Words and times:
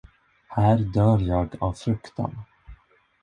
Här 0.47 0.77
dör 0.77 1.19
jag 1.21 1.55
av 1.59 1.73
fruktan. 1.73 2.35